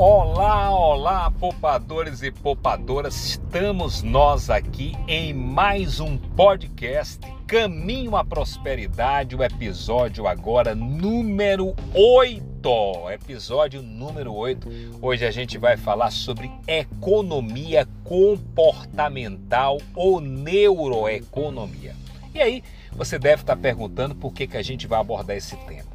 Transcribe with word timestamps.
Olá, 0.00 0.70
olá, 0.70 1.28
poupadores 1.28 2.22
e 2.22 2.30
poupadoras. 2.30 3.30
Estamos 3.30 4.00
nós 4.00 4.48
aqui 4.48 4.92
em 5.08 5.34
mais 5.34 5.98
um 5.98 6.16
podcast 6.16 7.18
Caminho 7.48 8.14
à 8.14 8.24
Prosperidade, 8.24 9.34
o 9.34 9.42
episódio 9.42 10.28
agora 10.28 10.72
número 10.72 11.74
8. 11.92 13.10
Episódio 13.10 13.82
número 13.82 14.32
8. 14.32 14.68
Hoje 15.02 15.26
a 15.26 15.32
gente 15.32 15.58
vai 15.58 15.76
falar 15.76 16.12
sobre 16.12 16.48
economia 16.68 17.84
comportamental 18.04 19.78
ou 19.96 20.20
neuroeconomia. 20.20 21.96
E 22.32 22.40
aí, 22.40 22.62
você 22.92 23.18
deve 23.18 23.42
estar 23.42 23.56
perguntando 23.56 24.14
por 24.14 24.32
que, 24.32 24.46
que 24.46 24.56
a 24.56 24.62
gente 24.62 24.86
vai 24.86 25.00
abordar 25.00 25.36
esse 25.36 25.56
tema. 25.56 25.88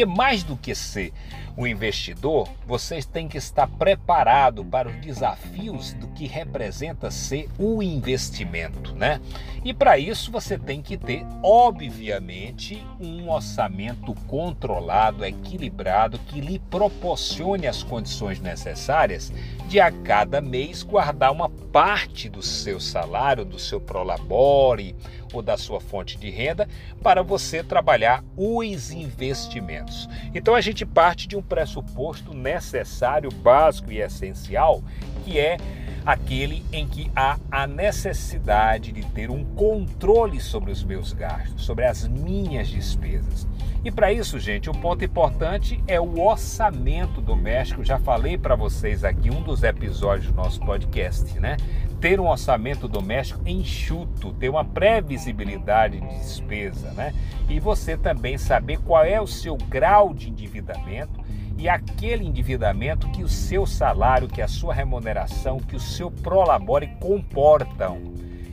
Porque 0.00 0.06
mais 0.06 0.42
do 0.42 0.56
que 0.56 0.74
ser 0.74 1.12
um 1.58 1.66
investidor, 1.66 2.48
vocês 2.66 3.04
têm 3.04 3.28
que 3.28 3.36
estar 3.36 3.66
preparado 3.66 4.64
para 4.64 4.88
os 4.88 4.94
desafios 4.96 5.92
do 5.92 6.08
que 6.08 6.26
representa 6.26 7.10
ser 7.10 7.50
o 7.58 7.82
investimento, 7.82 8.94
né? 8.94 9.20
E 9.62 9.74
para 9.74 9.98
isso 9.98 10.32
você 10.32 10.56
tem 10.56 10.80
que 10.80 10.96
ter, 10.96 11.26
obviamente, 11.42 12.82
um 12.98 13.28
orçamento 13.28 14.14
controlado, 14.26 15.22
equilibrado, 15.22 16.18
que 16.18 16.40
lhe 16.40 16.58
proporcione 16.58 17.66
as 17.66 17.82
condições 17.82 18.40
necessárias 18.40 19.30
de 19.70 19.78
a 19.78 19.92
cada 19.92 20.40
mês 20.40 20.82
guardar 20.82 21.30
uma 21.30 21.48
parte 21.48 22.28
do 22.28 22.42
seu 22.42 22.80
salário, 22.80 23.44
do 23.44 23.56
seu 23.56 23.80
prolabore 23.80 24.96
ou 25.32 25.40
da 25.40 25.56
sua 25.56 25.80
fonte 25.80 26.18
de 26.18 26.28
renda 26.28 26.68
para 27.00 27.22
você 27.22 27.62
trabalhar 27.62 28.24
os 28.36 28.90
investimentos. 28.90 30.08
Então 30.34 30.56
a 30.56 30.60
gente 30.60 30.84
parte 30.84 31.28
de 31.28 31.36
um 31.36 31.42
pressuposto 31.42 32.34
necessário, 32.34 33.30
básico 33.30 33.92
e 33.92 34.00
essencial, 34.00 34.82
que 35.24 35.38
é 35.38 35.56
aquele 36.04 36.64
em 36.72 36.86
que 36.86 37.10
há 37.14 37.38
a 37.50 37.66
necessidade 37.66 38.92
de 38.92 39.04
ter 39.06 39.30
um 39.30 39.44
controle 39.44 40.40
sobre 40.40 40.70
os 40.70 40.82
meus 40.82 41.12
gastos, 41.12 41.64
sobre 41.64 41.84
as 41.84 42.06
minhas 42.06 42.68
despesas. 42.68 43.46
E 43.82 43.90
para 43.90 44.12
isso, 44.12 44.38
gente, 44.38 44.68
o 44.68 44.72
um 44.72 44.80
ponto 44.80 45.02
importante 45.04 45.82
é 45.86 45.98
o 45.98 46.20
orçamento 46.20 47.20
doméstico. 47.20 47.82
Já 47.82 47.98
falei 47.98 48.36
para 48.36 48.54
vocês 48.54 49.04
aqui 49.04 49.30
um 49.30 49.42
dos 49.42 49.62
episódios 49.62 50.30
do 50.30 50.36
nosso 50.36 50.60
podcast, 50.60 51.38
né? 51.40 51.56
Ter 51.98 52.20
um 52.20 52.28
orçamento 52.28 52.86
doméstico 52.86 53.40
enxuto, 53.46 54.32
ter 54.34 54.50
uma 54.50 54.64
previsibilidade 54.64 55.98
de 55.98 56.08
despesa, 56.08 56.90
né? 56.92 57.14
E 57.48 57.58
você 57.58 57.96
também 57.96 58.36
saber 58.36 58.78
qual 58.80 59.02
é 59.02 59.20
o 59.20 59.26
seu 59.26 59.56
grau 59.56 60.12
de 60.12 60.28
endividamento 60.28 61.19
e 61.60 61.68
aquele 61.68 62.24
endividamento 62.24 63.06
que 63.10 63.22
o 63.22 63.28
seu 63.28 63.66
salário, 63.66 64.26
que 64.26 64.40
a 64.40 64.48
sua 64.48 64.72
remuneração, 64.72 65.58
que 65.58 65.76
o 65.76 65.80
seu 65.80 66.10
prolabore 66.10 66.86
comportam. 66.98 68.00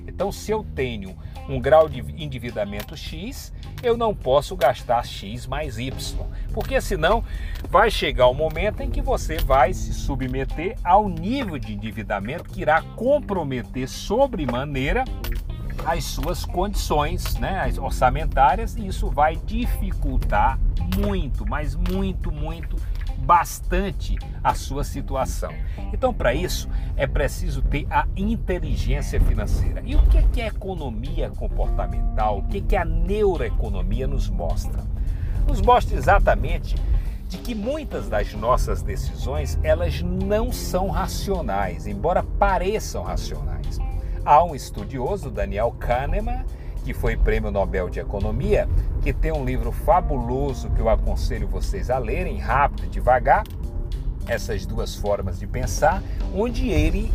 Então, 0.06 0.30
se 0.30 0.52
eu 0.52 0.66
tenho 0.76 1.18
um 1.48 1.58
grau 1.58 1.88
de 1.88 2.00
endividamento 2.22 2.98
X, 2.98 3.54
eu 3.82 3.96
não 3.96 4.14
posso 4.14 4.58
gastar 4.58 5.06
X 5.06 5.48
mais 5.48 5.78
Y, 5.78 5.94
porque 6.54 6.82
senão 6.82 7.24
vai 7.70 7.90
chegar 7.90 8.28
o 8.28 8.32
um 8.32 8.34
momento 8.34 8.82
em 8.82 8.90
que 8.90 9.02
você 9.02 9.38
vai 9.38 9.74
se 9.74 9.94
submeter 9.94 10.76
ao 10.84 11.08
nível 11.08 11.58
de 11.58 11.72
endividamento 11.72 12.50
que 12.50 12.62
irá 12.62 12.82
comprometer 12.82 13.88
sobremaneira 13.88 15.06
as 15.86 16.04
suas 16.04 16.44
condições 16.44 17.36
né, 17.36 17.62
as 17.62 17.78
orçamentárias 17.78 18.76
e 18.76 18.88
isso 18.88 19.10
vai 19.10 19.38
dificultar 19.38 20.60
muito, 20.98 21.46
mas 21.48 21.76
muito, 21.76 22.32
muito 22.32 22.76
bastante 23.18 24.18
a 24.44 24.54
sua 24.54 24.84
situação. 24.84 25.54
Então, 25.92 26.14
para 26.14 26.34
isso, 26.34 26.70
é 26.96 27.06
preciso 27.06 27.62
ter 27.62 27.88
a 27.90 28.08
inteligência 28.16 29.20
financeira. 29.20 29.82
E 29.86 29.96
o 29.96 30.02
que 30.04 30.42
é 30.42 30.48
economia 30.48 31.30
comportamental? 31.30 32.40
O 32.40 32.44
que 32.44 32.76
é 32.76 32.80
a 32.80 32.86
neuroeconomia 32.86 34.08
nos 34.08 34.30
mostra? 34.30 34.84
Nos 35.48 35.62
mostra 35.62 35.98
exatamente 35.98 36.76
de 37.28 37.38
que 37.38 37.54
muitas 37.54 38.08
das 38.08 38.34
nossas 38.34 38.82
decisões 38.82 39.60
elas 39.62 40.02
não 40.02 40.52
são 40.52 40.90
racionais, 40.90 41.86
embora 41.86 42.24
pareçam 42.24 43.04
racionais. 43.04 43.80
Há 44.24 44.44
um 44.44 44.56
estudioso, 44.56 45.30
Daniel 45.30 45.72
Kahneman, 45.78 46.46
que 46.88 46.94
foi 46.94 47.18
prêmio 47.18 47.52
Nobel 47.52 47.90
de 47.90 48.00
Economia, 48.00 48.66
que 49.02 49.12
tem 49.12 49.30
um 49.30 49.44
livro 49.44 49.74
fabuloso 49.74 50.70
que 50.70 50.80
eu 50.80 50.88
aconselho 50.88 51.46
vocês 51.46 51.90
a 51.90 51.98
lerem, 51.98 52.38
rápido 52.38 52.86
e 52.86 52.88
devagar, 52.88 53.44
essas 54.26 54.66
duas 54.66 54.96
formas 54.96 55.38
de 55.38 55.46
pensar, 55.46 56.02
onde 56.34 56.70
ele 56.70 57.12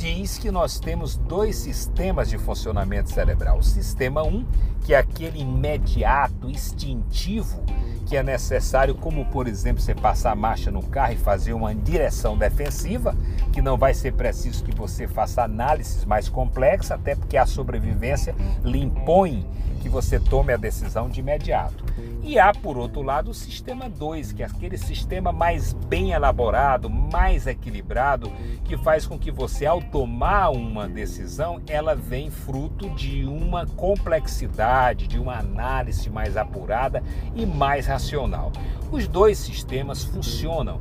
diz 0.00 0.38
que 0.38 0.50
nós 0.50 0.80
temos 0.80 1.14
dois 1.14 1.56
sistemas 1.56 2.30
de 2.30 2.38
funcionamento 2.38 3.10
cerebral. 3.10 3.58
O 3.58 3.62
sistema 3.62 4.22
1, 4.22 4.28
um, 4.28 4.46
que 4.82 4.94
é 4.94 4.98
aquele 4.98 5.40
imediato, 5.40 6.48
instintivo, 6.48 7.62
que 8.06 8.16
é 8.16 8.22
necessário, 8.22 8.94
como 8.94 9.26
por 9.26 9.46
exemplo 9.46 9.82
você 9.82 9.94
passar 9.94 10.32
a 10.32 10.34
marcha 10.34 10.70
no 10.70 10.82
carro 10.82 11.12
e 11.12 11.16
fazer 11.16 11.52
uma 11.52 11.74
direção 11.74 12.36
defensiva, 12.36 13.14
que 13.52 13.60
não 13.60 13.76
vai 13.76 13.92
ser 13.92 14.14
preciso 14.14 14.64
que 14.64 14.74
você 14.74 15.06
faça 15.06 15.44
análises 15.44 16.06
mais 16.06 16.30
complexas, 16.30 16.92
até 16.92 17.14
porque 17.14 17.36
a 17.36 17.44
sobrevivência 17.44 18.34
lhe 18.64 18.80
impõe 18.80 19.46
que 19.80 19.88
você 19.88 20.18
tome 20.18 20.52
a 20.52 20.56
decisão 20.56 21.08
de 21.08 21.20
imediato. 21.20 21.84
E 22.22 22.38
há, 22.38 22.52
por 22.52 22.76
outro 22.76 23.02
lado, 23.02 23.30
o 23.30 23.34
sistema 23.34 23.88
2, 23.88 24.32
que 24.32 24.42
é 24.42 24.46
aquele 24.46 24.76
sistema 24.76 25.32
mais 25.32 25.72
bem 25.72 26.12
elaborado, 26.12 26.90
mais 26.90 27.46
equilibrado, 27.46 28.30
que 28.64 28.76
faz 28.76 29.06
com 29.06 29.18
que 29.18 29.30
você, 29.30 29.66
ao 29.66 29.80
tomar 29.90 30.50
uma 30.50 30.88
decisão, 30.88 31.60
ela 31.68 31.94
vem 31.94 32.30
fruto 32.30 32.88
de 32.90 33.24
uma 33.24 33.66
complexidade, 33.66 35.06
de 35.06 35.18
uma 35.18 35.38
análise 35.38 36.08
mais 36.08 36.36
apurada 36.36 37.02
e 37.34 37.44
mais 37.44 37.86
racional. 37.86 38.52
Os 38.90 39.08
dois 39.08 39.38
sistemas 39.38 40.04
funcionam. 40.04 40.78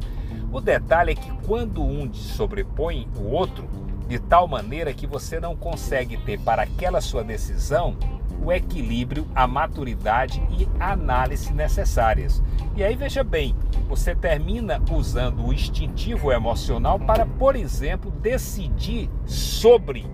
O 0.52 0.62
detalhe 0.62 1.12
é 1.12 1.16
que 1.16 1.31
quando 1.46 1.84
um 1.84 2.12
sobrepõe 2.14 3.08
o 3.18 3.28
outro, 3.31 3.68
de 4.08 4.18
tal 4.18 4.47
maneira 4.47 4.94
que 4.94 5.06
você 5.06 5.40
não 5.40 5.56
consegue 5.56 6.18
ter 6.18 6.40
para 6.40 6.64
aquela 6.64 7.00
sua 7.00 7.24
decisão 7.24 7.96
o 8.41 8.51
equilíbrio, 8.51 9.28
a 9.35 9.47
maturidade 9.47 10.41
e 10.51 10.67
análise 10.79 11.53
necessárias. 11.53 12.41
E 12.75 12.84
aí 12.84 12.95
veja 12.95 13.23
bem, 13.23 13.56
você 13.88 14.16
termina 14.16 14.81
usando 14.91 15.45
o 15.45 15.53
instintivo 15.53 16.31
emocional 16.31 17.00
para, 17.00 17.25
por 17.25 17.56
exemplo, 17.56 18.12
decidir 18.12 19.09
sobre 19.25 20.06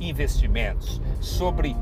investimentos, 0.00 1.00
sobre 1.20 1.76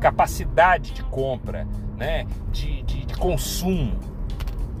capacidade 0.00 0.92
de 0.92 1.02
compra, 1.04 1.66
né, 1.96 2.26
de, 2.52 2.82
de, 2.82 3.06
de 3.06 3.14
consumo. 3.14 3.98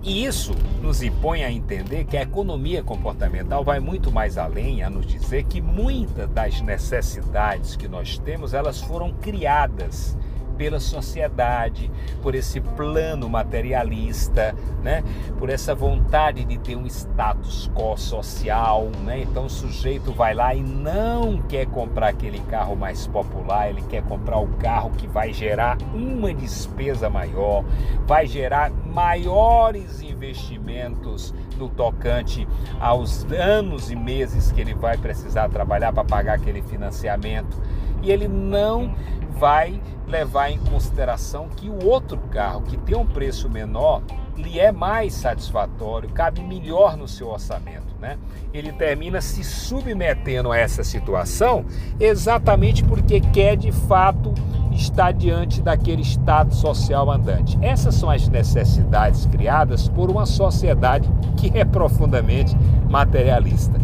E 0.02 0.24
isso 0.24 0.54
nos 0.80 1.02
impõe 1.02 1.42
a 1.42 1.50
entender 1.50 2.04
que 2.04 2.16
a 2.16 2.22
economia 2.22 2.80
comportamental 2.80 3.64
vai 3.64 3.80
muito 3.80 4.12
mais 4.12 4.38
além 4.38 4.84
a 4.84 4.88
nos 4.88 5.04
dizer 5.04 5.44
que 5.46 5.60
muitas 5.60 6.30
das 6.30 6.60
necessidades 6.60 7.74
que 7.74 7.88
nós 7.88 8.16
temos, 8.18 8.54
elas 8.54 8.80
foram 8.80 9.12
criadas 9.14 10.16
pela 10.56 10.80
sociedade, 10.80 11.90
por 12.22 12.34
esse 12.34 12.60
plano 12.60 13.28
materialista, 13.28 14.54
né? 14.82 15.02
por 15.38 15.50
essa 15.50 15.74
vontade 15.74 16.44
de 16.44 16.58
ter 16.58 16.76
um 16.76 16.86
status 16.86 17.70
quo 17.74 17.96
social. 17.96 18.90
Né? 19.04 19.20
Então 19.20 19.46
o 19.46 19.50
sujeito 19.50 20.12
vai 20.12 20.34
lá 20.34 20.54
e 20.54 20.62
não 20.62 21.38
quer 21.42 21.66
comprar 21.66 22.08
aquele 22.08 22.40
carro 22.40 22.76
mais 22.76 23.06
popular, 23.06 23.68
ele 23.68 23.82
quer 23.82 24.02
comprar 24.02 24.38
o 24.38 24.48
carro 24.58 24.90
que 24.90 25.06
vai 25.06 25.32
gerar 25.32 25.78
uma 25.94 26.32
despesa 26.32 27.08
maior, 27.10 27.64
vai 28.06 28.26
gerar 28.26 28.70
maiores 28.70 30.02
investimentos 30.02 31.34
no 31.58 31.68
tocante 31.68 32.46
aos 32.80 33.24
anos 33.32 33.90
e 33.90 33.96
meses 33.96 34.52
que 34.52 34.60
ele 34.60 34.74
vai 34.74 34.96
precisar 34.96 35.48
trabalhar 35.48 35.92
para 35.92 36.04
pagar 36.04 36.34
aquele 36.34 36.62
financiamento. 36.62 37.60
E 38.02 38.10
ele 38.10 38.28
não 38.28 38.94
vai 39.38 39.80
levar 40.06 40.50
em 40.50 40.58
consideração 40.58 41.48
que 41.48 41.68
o 41.68 41.84
outro 41.84 42.18
carro, 42.30 42.62
que 42.62 42.76
tem 42.76 42.96
um 42.96 43.06
preço 43.06 43.50
menor, 43.50 44.02
lhe 44.36 44.58
é 44.58 44.70
mais 44.70 45.14
satisfatório, 45.14 46.08
cabe 46.10 46.42
melhor 46.42 46.96
no 46.96 47.08
seu 47.08 47.28
orçamento. 47.28 47.86
Né? 48.00 48.18
Ele 48.52 48.72
termina 48.72 49.20
se 49.20 49.42
submetendo 49.42 50.52
a 50.52 50.58
essa 50.58 50.84
situação 50.84 51.64
exatamente 51.98 52.84
porque 52.84 53.20
quer 53.20 53.56
de 53.56 53.72
fato 53.72 54.34
estar 54.72 55.12
diante 55.12 55.62
daquele 55.62 56.02
status 56.02 56.58
social 56.58 57.10
andante. 57.10 57.58
Essas 57.62 57.94
são 57.94 58.10
as 58.10 58.28
necessidades 58.28 59.24
criadas 59.26 59.88
por 59.88 60.10
uma 60.10 60.26
sociedade 60.26 61.08
que 61.36 61.56
é 61.58 61.64
profundamente 61.64 62.54
materialista. 62.88 63.80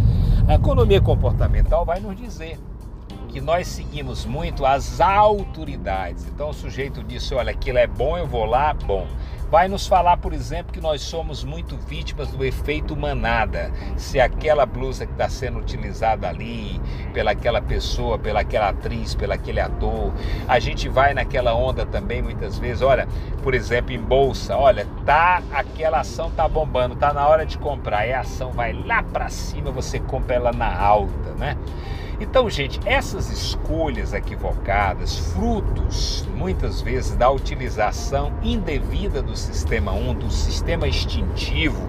A 0.46 0.54
economia 0.54 1.00
comportamental 1.00 1.84
vai 1.86 1.98
nos 1.98 2.14
dizer 2.14 2.58
que 3.32 3.40
nós 3.40 3.66
seguimos 3.66 4.26
muito 4.26 4.66
as 4.66 5.00
autoridades. 5.00 6.26
Então 6.26 6.50
o 6.50 6.54
sujeito 6.54 7.02
disse: 7.02 7.34
olha, 7.34 7.50
aquilo 7.50 7.78
é 7.78 7.86
bom, 7.86 8.16
eu 8.16 8.26
vou 8.26 8.44
lá, 8.44 8.74
bom. 8.74 9.06
vai 9.50 9.68
nos 9.68 9.86
falar, 9.86 10.16
por 10.16 10.32
exemplo, 10.32 10.72
que 10.72 10.80
nós 10.80 11.02
somos 11.02 11.44
muito 11.44 11.76
vítimas 11.76 12.30
do 12.30 12.42
efeito 12.42 12.96
manada. 12.96 13.70
Se 13.98 14.18
aquela 14.18 14.64
blusa 14.64 15.04
que 15.04 15.12
está 15.12 15.28
sendo 15.28 15.58
utilizada 15.58 16.26
ali, 16.28 16.80
pelaquela 17.12 17.60
pessoa, 17.60 18.18
pelaquela 18.18 18.70
atriz, 18.70 19.14
pelaquele 19.14 19.60
ator, 19.60 20.12
a 20.48 20.58
gente 20.58 20.88
vai 20.88 21.12
naquela 21.12 21.54
onda 21.54 21.84
também 21.84 22.22
muitas 22.22 22.58
vezes. 22.58 22.82
Olha, 22.82 23.06
por 23.42 23.54
exemplo, 23.54 23.92
em 23.92 24.00
bolsa, 24.00 24.56
olha, 24.56 24.86
tá 25.04 25.42
aquela 25.52 26.00
ação 26.00 26.30
tá 26.30 26.48
bombando, 26.48 26.96
tá 26.96 27.12
na 27.12 27.26
hora 27.26 27.44
de 27.44 27.58
comprar, 27.58 28.06
e 28.06 28.12
a 28.12 28.20
ação 28.20 28.52
vai 28.52 28.72
lá 28.72 29.02
para 29.02 29.28
cima, 29.28 29.70
você 29.70 29.98
compra 29.98 30.36
ela 30.36 30.52
na 30.52 30.74
alta, 30.74 31.34
né? 31.38 31.56
Então, 32.22 32.48
gente, 32.48 32.78
essas 32.86 33.30
escolhas 33.30 34.12
equivocadas, 34.12 35.18
frutos 35.32 36.24
muitas 36.36 36.80
vezes 36.80 37.16
da 37.16 37.28
utilização 37.28 38.32
indevida 38.44 39.20
do 39.20 39.36
sistema 39.36 39.90
1, 39.90 40.14
do 40.14 40.30
sistema 40.30 40.86
instintivo, 40.86 41.82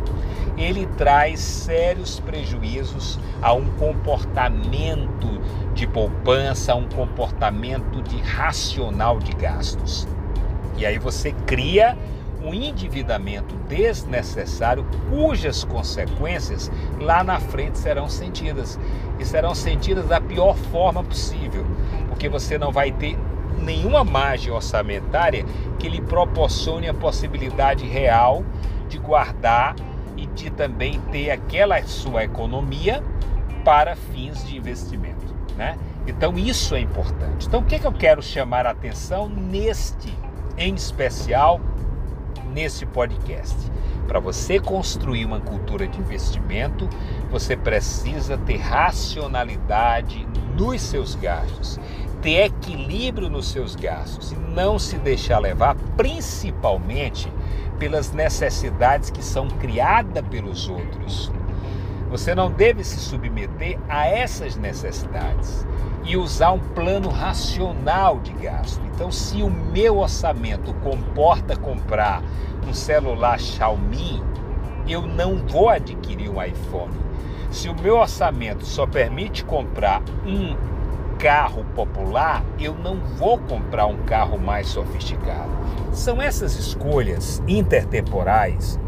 ele 0.58 0.88
traz 0.98 1.40
sérios 1.40 2.20
prejuízos 2.20 3.20
a 3.44 3.54
um 3.54 3.66
comportamento 3.78 5.40
de 5.76 5.86
poupança, 5.86 6.74
a 6.74 6.76
um 6.76 6.90
comportamento 6.90 8.02
de 8.02 8.18
racional 8.18 9.20
de 9.20 9.34
gastos. 9.34 10.08
E 10.78 10.84
aí 10.84 10.98
você 10.98 11.32
cria 11.46 11.96
um 12.44 12.54
endividamento 12.54 13.56
desnecessário 13.68 14.86
cujas 15.10 15.64
consequências 15.64 16.72
lá 17.00 17.24
na 17.24 17.40
frente 17.40 17.78
serão 17.78 18.10
sentidas 18.10 18.78
e 19.18 19.26
serão 19.26 19.56
sentidas 19.56 20.08
da 20.08 20.20
pior 20.20 20.56
forma 20.56 21.04
possível, 21.04 21.66
porque 22.10 22.28
você 22.28 22.58
não 22.58 22.72
vai 22.72 22.92
ter 22.92 23.18
nenhuma 23.60 24.04
margem 24.04 24.52
orçamentária 24.52 25.46
que 25.80 25.88
lhe 25.88 26.02
proporcione 26.02 26.88
a 26.90 26.94
possibilidade 26.94 27.88
real 27.88 28.44
de 28.90 28.98
guardar 28.98 29.76
e 30.18 30.26
de 30.28 30.50
também 30.50 31.00
ter 31.12 31.32
aquela 31.32 31.82
sua 31.84 32.26
economia 32.26 33.04
para 33.64 33.96
fins 33.96 34.46
de 34.46 34.58
investimento, 34.58 35.34
né? 35.56 35.78
Então 36.06 36.38
isso 36.38 36.76
é 36.76 36.82
importante. 36.82 37.48
Então 37.48 37.62
o 37.62 37.64
que, 37.64 37.76
é 37.76 37.80
que 37.80 37.88
eu 37.88 37.94
quero 37.94 38.22
chamar 38.22 38.66
a 38.66 38.72
atenção 38.72 39.30
neste, 39.30 40.14
em 40.58 40.76
especial, 40.76 41.62
nesse 42.54 42.86
podcast. 42.86 43.56
Para 44.08 44.20
você 44.20 44.60
construir 44.60 45.26
uma 45.26 45.40
cultura 45.40 45.88
de 45.88 46.00
investimento, 46.00 46.88
você 47.32 47.56
precisa 47.56 48.38
ter 48.38 48.58
racionalidade 48.58 50.28
nos 50.56 50.82
seus 50.82 51.16
gastos, 51.16 51.80
ter 52.22 52.46
equilíbrio 52.46 53.30
nos 53.30 53.48
seus 53.48 53.76
gastos 53.76 54.32
e 54.32 54.36
não 54.36 54.78
se 54.78 54.98
deixar 54.98 55.40
levar 55.40 55.76
principalmente 55.98 57.32
pelas 57.80 58.12
necessidades 58.12 59.10
que 59.10 59.24
são 59.24 59.48
criadas 59.48 60.24
pelos 60.30 60.70
outros. 60.70 61.32
Você 62.10 62.36
não 62.36 62.52
deve 62.52 62.84
se 62.84 63.00
submeter 63.00 63.80
a 63.90 64.06
essas 64.06 64.56
necessidades 64.56 65.66
e 66.06 66.18
usar 66.18 66.52
um 66.52 66.60
plano 66.60 67.10
racional 67.10 68.20
de 68.20 68.34
gasto. 68.34 68.82
Então, 68.94 69.12
se 69.12 69.42
o 69.42 69.50
meu 69.50 70.00
orçamento 70.00 70.74
comporta 70.76 71.56
comprar 71.56 72.22
um 72.68 72.74
celular 72.74 73.40
Xiaomi, 73.40 74.22
eu 74.88 75.02
não 75.02 75.38
vou 75.48 75.70
adquirir 75.70 76.30
um 76.30 76.44
iPhone. 76.44 76.94
Se 77.50 77.70
o 77.70 77.76
meu 77.80 77.98
orçamento 77.98 78.66
só 78.66 78.86
permite 78.86 79.46
comprar 79.46 80.02
um 80.26 80.56
carro 81.18 81.64
popular, 81.76 82.44
eu 82.60 82.76
não 82.76 82.98
vou 82.98 83.38
comprar 83.38 83.86
um 83.86 83.98
carro 84.04 84.38
mais 84.38 84.68
sofisticado. 84.68 85.52
São 85.92 86.22
essas 86.22 86.56
escolhas 86.56 87.42
intertemporais, 87.48 88.80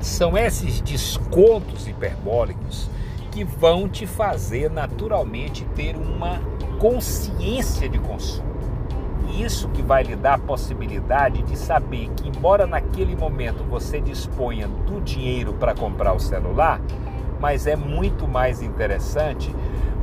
são 0.00 0.36
esses 0.36 0.80
descontos 0.80 1.86
hiperbólicos 1.86 2.88
que 3.38 3.44
vão 3.44 3.88
te 3.88 4.04
fazer 4.04 4.68
naturalmente 4.68 5.64
ter 5.76 5.94
uma 5.94 6.40
consciência 6.80 7.88
de 7.88 7.96
consumo. 7.96 8.48
E 9.28 9.44
isso 9.44 9.68
que 9.68 9.80
vai 9.80 10.02
lhe 10.02 10.16
dar 10.16 10.34
a 10.34 10.38
possibilidade 10.38 11.44
de 11.44 11.56
saber 11.56 12.10
que, 12.16 12.26
embora 12.26 12.66
naquele 12.66 13.14
momento 13.14 13.62
você 13.62 14.00
disponha 14.00 14.66
do 14.66 15.00
dinheiro 15.00 15.52
para 15.52 15.72
comprar 15.72 16.14
o 16.14 16.18
celular, 16.18 16.80
mas 17.38 17.68
é 17.68 17.76
muito 17.76 18.26
mais 18.26 18.60
interessante 18.60 19.54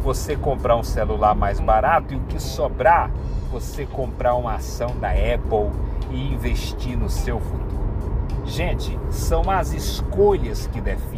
você 0.01 0.37
comprar 0.37 0.77
um 0.77 0.83
celular 0.83 1.35
mais 1.35 1.59
barato 1.59 2.13
e 2.13 2.17
o 2.17 2.21
que 2.21 2.41
sobrar, 2.41 3.11
você 3.51 3.85
comprar 3.85 4.35
uma 4.35 4.53
ação 4.53 4.95
da 4.97 5.09
Apple 5.09 5.71
e 6.09 6.33
investir 6.33 6.97
no 6.97 7.09
seu 7.09 7.41
futuro. 7.41 7.85
Gente, 8.45 8.97
são 9.09 9.51
as 9.51 9.73
escolhas 9.73 10.67
que 10.67 10.79
definem. 10.79 11.14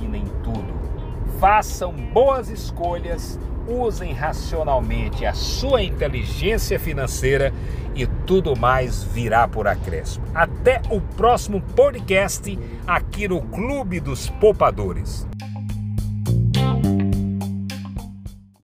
Façam 1.39 1.93
boas 1.93 2.49
escolhas, 2.49 3.39
usem 3.67 4.11
racionalmente 4.11 5.23
a 5.23 5.33
sua 5.33 5.83
inteligência 5.83 6.79
financeira 6.79 7.53
e 7.95 8.07
tudo 8.25 8.55
mais 8.55 9.03
virá 9.03 9.47
por 9.47 9.67
acréscimo. 9.67 10.25
Até 10.33 10.81
o 10.89 10.99
próximo 10.99 11.61
podcast 11.75 12.57
aqui 12.87 13.27
no 13.27 13.41
Clube 13.41 13.99
dos 13.99 14.29
Poupadores. 14.29 15.27